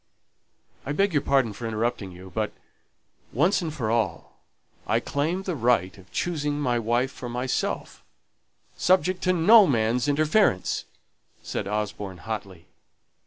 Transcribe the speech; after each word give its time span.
"I 0.83 0.93
beg 0.93 1.13
your 1.13 1.21
pardon 1.21 1.53
for 1.53 1.67
interrupting 1.67 2.11
you, 2.11 2.31
but, 2.33 2.51
once 3.31 3.59
for 3.61 3.91
all, 3.91 4.39
I 4.87 4.99
claim 4.99 5.43
the 5.43 5.55
right 5.55 5.95
of 5.95 6.11
choosing 6.11 6.59
my 6.59 6.79
wife 6.79 7.11
for 7.11 7.29
myself, 7.29 8.03
subject 8.75 9.21
to 9.25 9.31
no 9.33 9.67
man's 9.67 10.07
interference," 10.07 10.85
said 11.43 11.67
Osborne, 11.67 12.17
hotly. 12.17 12.65